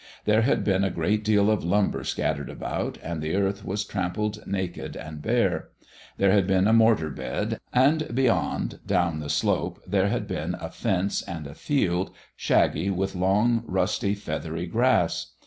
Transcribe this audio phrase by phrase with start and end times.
[0.25, 4.39] There had been a great deal of lumber scattered about, and the earth was trampled
[4.47, 5.69] naked and bare.
[6.17, 10.71] There had been a mortar bed, and beyond, down the slope, there had been a
[10.71, 15.33] fence and a field, shaggy with long, rusty, feathery grass.